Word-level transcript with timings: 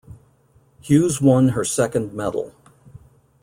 Hughes 0.81 1.21
won 1.21 1.49
her 1.49 1.63
second 1.63 2.11
medal. 2.11 2.55